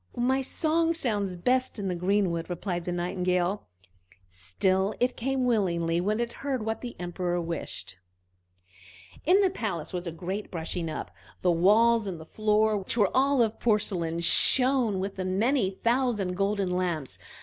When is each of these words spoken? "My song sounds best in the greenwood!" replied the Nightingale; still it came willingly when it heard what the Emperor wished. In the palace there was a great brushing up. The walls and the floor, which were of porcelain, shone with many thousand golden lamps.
"My 0.17 0.41
song 0.41 0.95
sounds 0.95 1.35
best 1.35 1.77
in 1.77 1.87
the 1.87 1.93
greenwood!" 1.93 2.49
replied 2.49 2.85
the 2.85 2.91
Nightingale; 2.91 3.67
still 4.31 4.95
it 4.99 5.15
came 5.15 5.45
willingly 5.45 6.01
when 6.01 6.19
it 6.19 6.33
heard 6.41 6.65
what 6.65 6.81
the 6.81 6.95
Emperor 6.97 7.39
wished. 7.39 7.97
In 9.27 9.41
the 9.41 9.51
palace 9.51 9.91
there 9.91 9.97
was 9.99 10.07
a 10.07 10.11
great 10.11 10.49
brushing 10.49 10.89
up. 10.89 11.11
The 11.43 11.51
walls 11.51 12.07
and 12.07 12.19
the 12.19 12.25
floor, 12.25 12.77
which 12.79 12.97
were 12.97 13.15
of 13.15 13.59
porcelain, 13.59 14.21
shone 14.21 14.99
with 14.99 15.19
many 15.19 15.69
thousand 15.69 16.33
golden 16.35 16.71
lamps. 16.71 17.19